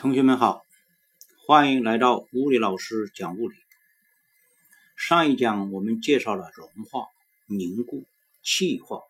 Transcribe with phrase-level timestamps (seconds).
[0.00, 0.64] 同学们好，
[1.46, 3.56] 欢迎来到物理老师讲物理。
[4.96, 7.08] 上一讲我们介绍了融化、
[7.44, 8.06] 凝固、
[8.42, 9.02] 气化，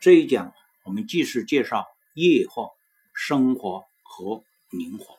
[0.00, 2.68] 这一讲我们继续介绍液化、
[3.12, 5.16] 升华和凝华。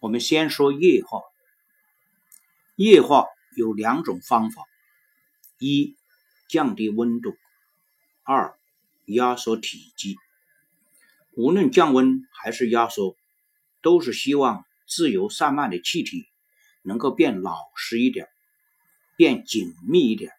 [0.00, 1.20] 我们先说液化，
[2.74, 4.64] 液化有两种方法：
[5.58, 5.94] 一、
[6.48, 7.32] 降低温度；
[8.22, 8.58] 二、
[9.04, 10.16] 压缩体积。
[11.36, 13.16] 无论降温还是压缩，
[13.82, 16.28] 都是希望自由散漫的气体
[16.82, 18.28] 能够变老实一点，
[19.16, 20.30] 变紧密一点。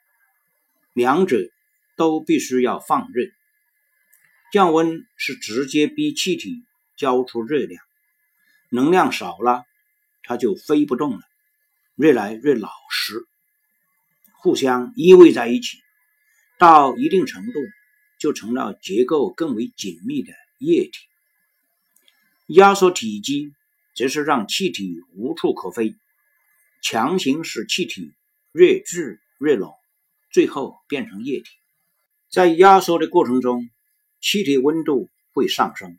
[0.93, 1.49] 两者
[1.97, 3.25] 都必须要放热。
[4.53, 6.63] 降温是直接逼气体
[6.95, 7.83] 交出热量，
[8.69, 9.65] 能量少了，
[10.23, 11.19] 它就飞不动了，
[11.95, 13.25] 越来越老实，
[14.39, 15.79] 互相依偎在一起，
[16.57, 17.59] 到一定程度
[18.17, 20.31] 就成了结构更为紧密的。
[20.59, 20.99] 液体
[22.47, 23.53] 压缩体积，
[23.95, 25.95] 则是让气体无处可飞，
[26.81, 28.13] 强行使气体
[28.51, 29.71] 越聚越冷，
[30.31, 31.49] 最后变成液体。
[32.29, 33.69] 在压缩的过程中，
[34.21, 35.97] 气体温度会上升。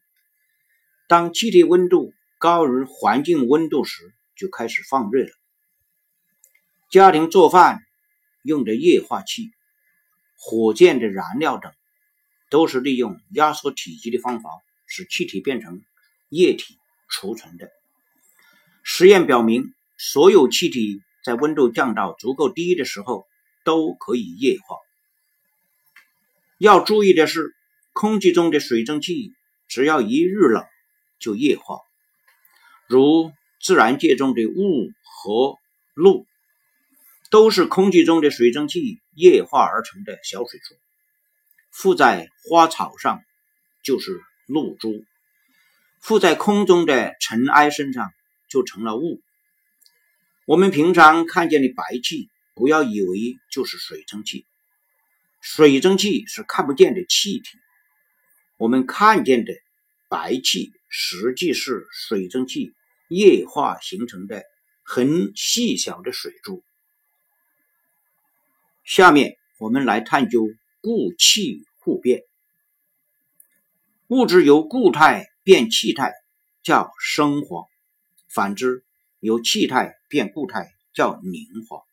[1.08, 5.30] 当气体温度高于环境温度时，就开始放热了。
[6.90, 7.80] 家庭做饭
[8.42, 9.50] 用的液化气、
[10.36, 11.72] 火箭的燃料等。
[12.50, 14.50] 都是利用压缩体积的方法
[14.86, 15.82] 使气体变成
[16.28, 17.70] 液体储存的。
[18.82, 23.26] 实验表明，所有气体在温度降到足够低的时候
[23.64, 24.76] 都可以液化。
[26.58, 27.54] 要注意的是，
[27.92, 29.32] 空气中的水蒸气
[29.68, 30.64] 只要一遇冷
[31.18, 31.80] 就液化，
[32.86, 35.58] 如自然界中的雾和
[35.94, 36.26] 露，
[37.30, 40.76] 都是空气中的水蒸气液化而成的小水珠。
[41.78, 43.22] 附在花草上
[43.84, 45.04] 就是露珠，
[46.00, 48.14] 附在空中的尘埃身上
[48.48, 49.20] 就成了雾。
[50.46, 54.46] 我们平常看见的白气，不要以为就是水蒸气，
[55.42, 57.58] 水蒸气是看不见的气体。
[58.56, 59.52] 我们看见的
[60.08, 62.72] 白气，实际是水蒸气
[63.10, 64.44] 液化形成的
[64.82, 66.64] 很细小的水珠。
[68.82, 70.48] 下面我们来探究。
[70.82, 72.24] 固气互变，
[74.08, 76.12] 物质由固态变气态
[76.64, 77.66] 叫升华，
[78.28, 78.84] 反之
[79.20, 81.84] 由气态变固态叫凝华。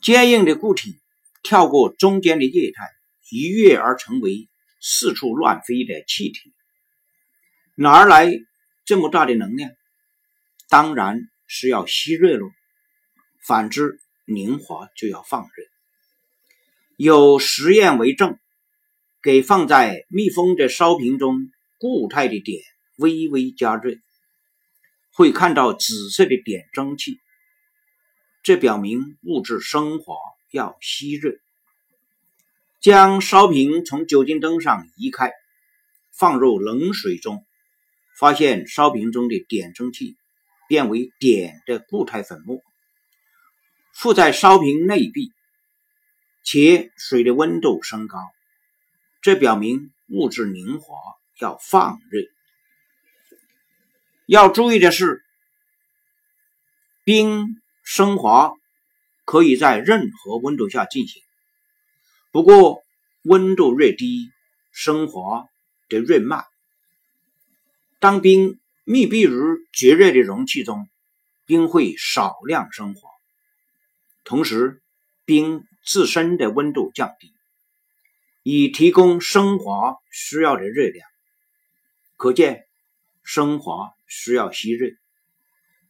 [0.00, 1.00] 坚硬的固体
[1.42, 2.88] 跳过中间的液态，
[3.28, 4.48] 一跃而成为
[4.80, 6.54] 四处乱飞的气体，
[7.74, 8.32] 哪儿来
[8.84, 9.72] 这么大的能量？
[10.68, 12.48] 当然是要吸热喽。
[13.44, 13.98] 反之。
[14.24, 15.64] 凝华就要放热，
[17.04, 18.38] 有实验为证：
[19.24, 22.62] 给放在密封的烧瓶中固态的碘
[22.96, 23.96] 微微加热，
[25.10, 27.18] 会看到紫色的碘蒸汽，
[28.44, 30.14] 这表明物质升华
[30.52, 31.32] 要吸热。
[32.80, 35.32] 将烧瓶从酒精灯上移开，
[36.12, 37.44] 放入冷水中，
[38.16, 40.14] 发现烧瓶中的碘蒸汽
[40.68, 42.60] 变为碘的固态粉末。
[43.92, 45.32] 附在烧瓶内壁，
[46.42, 48.18] 且水的温度升高，
[49.20, 50.94] 这表明物质凝华
[51.38, 52.22] 要放热。
[54.26, 55.22] 要注意的是，
[57.04, 58.52] 冰升华
[59.24, 61.22] 可以在任何温度下进行，
[62.30, 62.82] 不过
[63.22, 64.30] 温度越低，
[64.72, 65.46] 升华
[65.88, 66.44] 得越慢。
[67.98, 69.30] 当冰密闭于
[69.72, 70.88] 绝热的容器中，
[71.46, 73.10] 冰会少量升华。
[74.24, 74.82] 同时，
[75.24, 77.32] 冰自身的温度降低，
[78.42, 81.08] 以提供升华需要的热量。
[82.16, 82.66] 可见，
[83.22, 84.90] 升华需要吸热，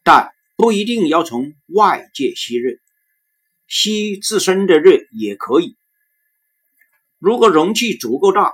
[0.03, 2.77] 但不一定要从外界吸热，
[3.67, 5.77] 吸自身的热也可以。
[7.19, 8.53] 如果容器足够大，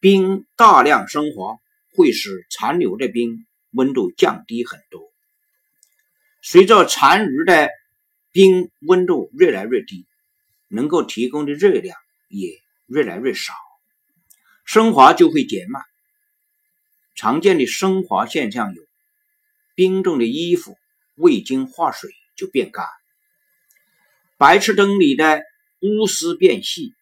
[0.00, 1.56] 冰大量升华
[1.96, 5.10] 会使残留的冰温度降低很多。
[6.42, 7.70] 随着残余的。
[8.34, 10.08] 冰温度越来越低，
[10.66, 11.96] 能够提供的热量
[12.26, 12.50] 也
[12.86, 13.54] 越来越少，
[14.64, 15.84] 升华就会减慢。
[17.14, 18.82] 常见的升华现象有：
[19.76, 20.76] 冰冻的衣服
[21.14, 22.84] 未经化水就变干；
[24.36, 25.40] 白炽灯里的
[25.78, 26.92] 钨丝变细，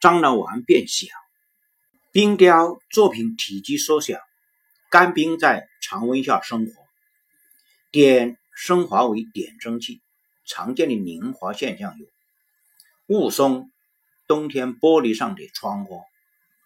[0.00, 1.08] 樟脑丸变小；
[2.10, 4.18] 冰雕作品体积缩小，
[4.88, 6.72] 干冰在常温下升华，
[7.90, 10.00] 碘升华为碘蒸汽。
[10.52, 12.06] 常见的凝华现象有：
[13.06, 13.68] 雾凇、
[14.26, 15.98] 冬天玻璃上的窗花、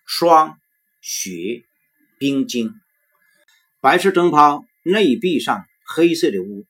[0.07, 0.59] 霜、
[1.03, 1.63] 雪、
[2.19, 2.73] 冰晶。
[3.83, 6.65] 白色灯泡内壁上黑色的污，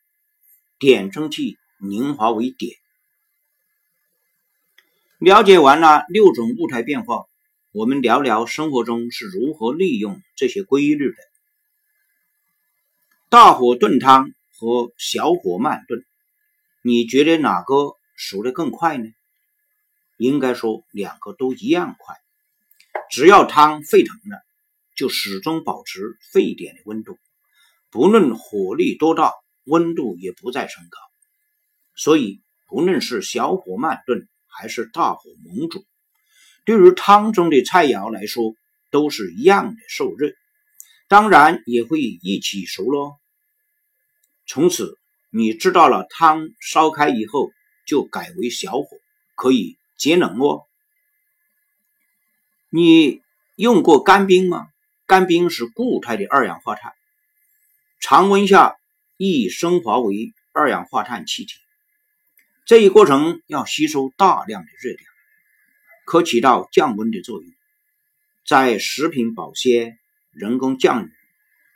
[0.81, 2.77] 点蒸器凝华为点。
[5.19, 7.27] 了解完了六种物态变化，
[7.71, 11.17] 我们聊聊生活中是如何利用这些规律的。
[13.29, 16.05] 大火炖汤和小火慢炖，
[16.87, 19.09] 你觉得哪个熟得更快呢？
[20.19, 22.15] 应该说两个都一样快，
[23.11, 24.39] 只要汤沸腾了，
[24.95, 27.17] 就始终保持沸点的温度，
[27.91, 29.33] 不论火力多大，
[29.65, 30.99] 温度也不再升高。
[31.97, 35.87] 所以，不论是小火慢炖还是大火猛煮，
[36.67, 38.55] 对于汤中的菜肴来说，
[38.91, 40.35] 都是一样的受热，
[41.09, 43.17] 当然也会一起熟喽。
[44.47, 44.99] 从此，
[45.37, 47.51] 你知道了汤烧开以后
[47.87, 48.87] 就改为小火，
[49.35, 49.77] 可以。
[49.97, 50.67] 节能哦。
[52.69, 53.23] 你
[53.57, 54.69] 用过干冰吗？
[55.07, 56.93] 干冰是固态的二氧化碳，
[58.01, 58.77] 常温下
[59.17, 61.55] 易升华为二氧化碳气体。
[62.67, 65.01] 这一过程要吸收大量的热量，
[66.07, 67.53] 可起到降温的作用，
[68.47, 69.99] 在食品保鲜、
[70.33, 71.11] 人工降雨、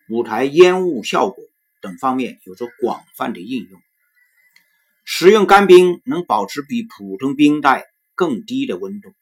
[0.08, 1.44] 舞台烟雾效果
[1.80, 3.80] 等方面有着广泛的应用。
[5.04, 7.86] 使用干冰能保持比普通冰袋。
[8.18, 9.14] 更低的温度，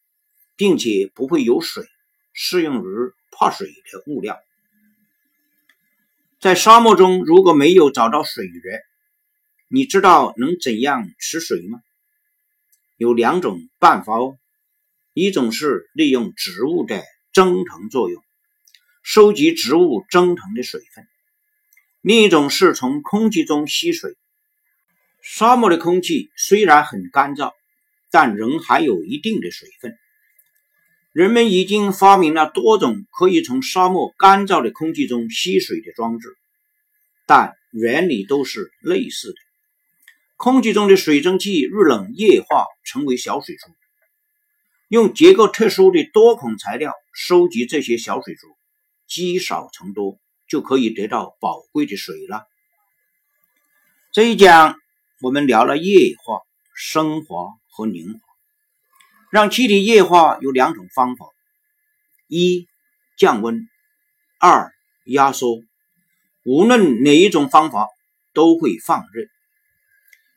[0.56, 1.84] 并且不会有水，
[2.32, 2.86] 适用于
[3.30, 4.40] 怕水的物料。
[6.40, 8.80] 在沙漠中，如果没有找到水源，
[9.68, 11.82] 你知道能怎样吃水吗？
[12.96, 14.38] 有两种办法哦，
[15.12, 17.04] 一种是利用植物的
[17.34, 18.24] 蒸腾作用，
[19.02, 21.04] 收集植物蒸腾的水分；
[22.06, 24.14] 另一种是从空气中吸水。
[25.22, 27.50] 沙漠的空气虽然很干燥。
[28.08, 29.98] 但仍含有一定的水分。
[31.12, 36.28] 人们已经发明了多种可以从沙漠干燥的空气中吸水的装置，
[37.26, 39.36] 但原理都是类似的。
[40.36, 43.66] 空气中的水蒸气遇冷液化成为小水珠，
[44.88, 48.46] 用结构特殊的多孔材料收集这些小水珠，
[49.08, 52.46] 积少成多，就可以得到宝贵的水了。
[54.12, 54.76] 这一讲
[55.20, 56.40] 我们聊了液化、
[56.74, 57.54] 升华。
[57.76, 58.20] 和凝华，
[59.30, 61.26] 让气体液化有两种方法：
[62.26, 62.66] 一
[63.18, 63.68] 降温，
[64.40, 64.72] 二
[65.04, 65.60] 压缩。
[66.42, 67.88] 无论哪一种方法
[68.32, 69.26] 都会放热。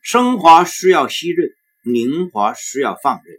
[0.02, 1.48] 升华需要吸热，
[1.84, 3.32] 凝华需要放热。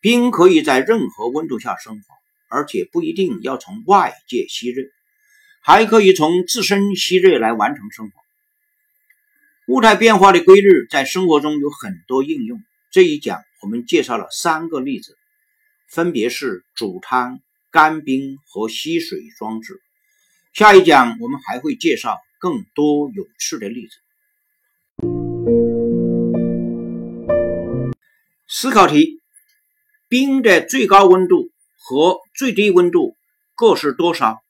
[0.00, 2.16] 冰可以在任何温度下升华，
[2.48, 4.82] 而且不一定要从外界吸热，
[5.60, 8.12] 还可以从自身吸热来完成生活。
[9.68, 12.60] 物态变化的规律在生活中有很多应用。
[12.90, 15.16] 这一讲我们介绍了三个例子，
[15.88, 17.40] 分别是煮汤、
[17.70, 19.80] 干冰和吸水装置。
[20.52, 23.96] 下一讲我们还会介绍更多有趣的例子。
[28.48, 29.20] 思考题：
[30.08, 33.16] 冰的最高温度和最低温度
[33.54, 34.42] 各是多少？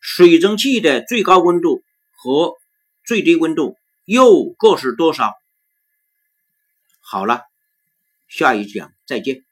[0.00, 1.84] 水蒸气的最高温度
[2.16, 2.56] 和
[3.04, 5.34] 最低温度又各是多少？
[7.00, 7.42] 好了，
[8.28, 9.44] 下一讲再见。